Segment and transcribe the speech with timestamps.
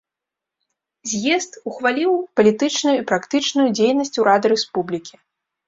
[1.11, 5.15] З'езд ухваліў палітычную і практычную дзейнасць урада рэспублікі.